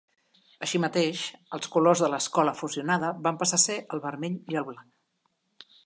[0.67, 1.25] Així mateix,
[1.57, 5.71] els colors de l'escola fusionada van passar a ser el vermell i el blanc.